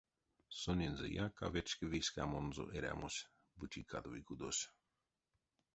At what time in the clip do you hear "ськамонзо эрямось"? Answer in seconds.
2.07-3.27